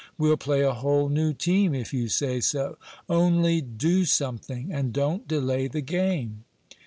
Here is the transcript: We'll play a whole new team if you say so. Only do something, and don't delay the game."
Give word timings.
We'll 0.17 0.35
play 0.35 0.61
a 0.61 0.73
whole 0.73 1.09
new 1.09 1.31
team 1.31 1.75
if 1.75 1.93
you 1.93 2.07
say 2.09 2.39
so. 2.39 2.79
Only 3.07 3.61
do 3.61 4.03
something, 4.05 4.73
and 4.73 4.91
don't 4.91 5.27
delay 5.27 5.67
the 5.67 5.81
game." 5.81 6.43